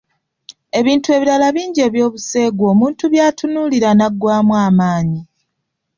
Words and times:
Ebitu 0.79 1.07
ebirala 1.15 1.47
bingi 1.55 1.79
eby'obuseegu 1.87 2.63
omuntu 2.71 3.03
by'atunuulira 3.13 3.89
naggwaamu 3.93 4.53
amaanyi. 4.67 5.21